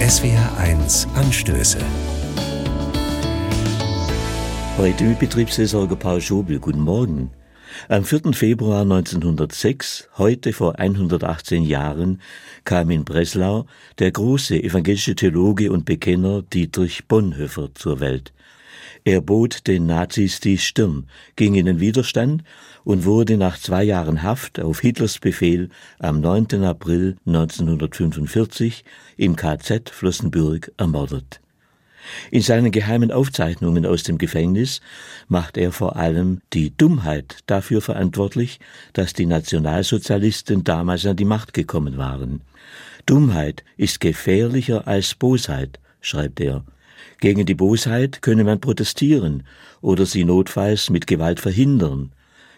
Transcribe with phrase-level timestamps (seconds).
[0.00, 1.78] SWR1 Anstöße.
[4.76, 6.60] Heute mit Betriebsversorger Paul Schobel.
[6.60, 7.30] Guten Morgen.
[7.88, 8.34] Am 4.
[8.34, 12.20] Februar 1906, heute vor 118 Jahren,
[12.64, 13.64] kam in Breslau
[13.98, 18.34] der große evangelische Theologe und Bekenner Dietrich Bonhoeffer zur Welt.
[19.04, 22.42] Er bot den Nazis die Stirn, ging in den Widerstand
[22.84, 26.64] und wurde nach zwei Jahren Haft auf Hitlers Befehl am 9.
[26.64, 28.84] April 1945
[29.16, 31.40] im KZ Flossenbürg ermordet.
[32.30, 34.80] In seinen geheimen Aufzeichnungen aus dem Gefängnis
[35.28, 38.60] macht er vor allem die Dummheit dafür verantwortlich,
[38.92, 42.42] dass die Nationalsozialisten damals an die Macht gekommen waren.
[43.06, 46.64] Dummheit ist gefährlicher als Bosheit, schreibt er.
[47.20, 49.44] Gegen die Bosheit könne man protestieren
[49.80, 52.12] oder sie notfalls mit Gewalt verhindern.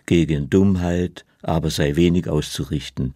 [0.07, 3.15] Gegen Dummheit aber sei wenig auszurichten.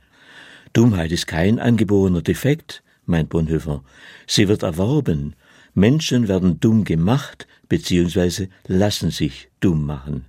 [0.72, 3.82] Dummheit ist kein angeborener Defekt, meint Bonhoeffer.
[4.26, 5.34] Sie wird erworben.
[5.74, 8.48] Menschen werden dumm gemacht bzw.
[8.66, 10.24] lassen sich dumm machen.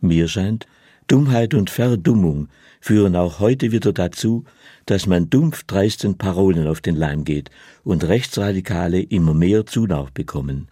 [0.00, 0.66] Mir scheint,
[1.08, 2.48] Dummheit und Verdummung
[2.80, 4.44] führen auch heute wieder dazu,
[4.84, 7.50] dass man dumpf dreisten Parolen auf den Leim geht
[7.82, 10.68] und Rechtsradikale immer mehr Zulauf bekommen.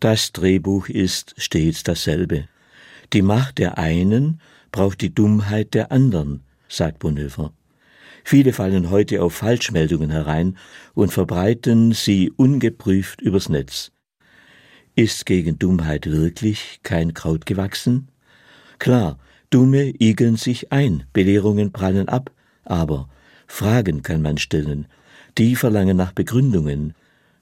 [0.00, 2.48] Das Drehbuch ist stets dasselbe.
[3.12, 4.40] Die Macht der einen
[4.72, 7.52] braucht die Dummheit der anderen, sagt Bonhoeffer.
[8.24, 10.56] Viele fallen heute auf Falschmeldungen herein
[10.94, 13.92] und verbreiten sie ungeprüft übers Netz.
[14.94, 18.08] Ist gegen Dummheit wirklich kein Kraut gewachsen?
[18.78, 19.18] Klar,
[19.50, 22.30] Dumme igeln sich ein, Belehrungen prallen ab,
[22.64, 23.08] aber
[23.46, 24.86] Fragen kann man stellen,
[25.38, 26.94] die verlangen nach Begründungen.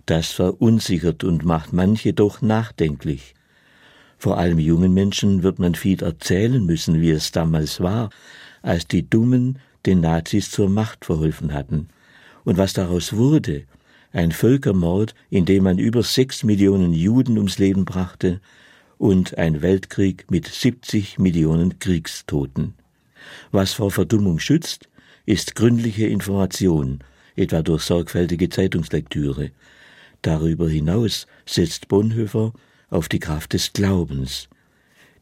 [0.06, 3.34] Das verunsichert und macht manche doch nachdenklich.
[4.19, 8.11] Vor allem jungen Menschen wird man viel erzählen müssen, wie es damals war,
[8.62, 11.89] als die Dummen den Nazis zur Macht verholfen hatten.
[12.44, 13.64] Und was daraus wurde,
[14.12, 18.41] ein Völkermord, in dem man über sechs Millionen Juden ums Leben brachte,
[18.98, 22.74] und ein Weltkrieg mit 70 Millionen Kriegstoten.
[23.52, 24.89] Was vor Verdummung schützt,
[25.27, 27.01] ist gründliche Information,
[27.36, 29.51] etwa durch sorgfältige Zeitungslektüre.
[30.23, 32.52] Darüber hinaus setzt Bonhoeffer
[32.91, 34.48] auf die Kraft des Glaubens.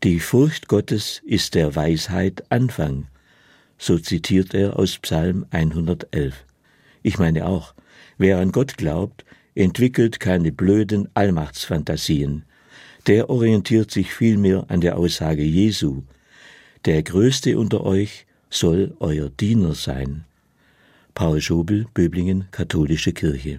[0.03, 3.07] Die Furcht Gottes ist der Weisheit Anfang,
[3.79, 6.45] so zitiert er aus Psalm 111.
[7.03, 7.75] Ich meine auch,
[8.19, 12.45] wer an Gott glaubt, entwickelt keine blöden Allmachtsfantasien.
[13.07, 16.03] Der orientiert sich vielmehr an der Aussage Jesu.
[16.85, 20.25] Der Größte unter euch soll euer Diener sein.
[21.15, 23.59] Paul Schobel, Böblingen, Katholische Kirche.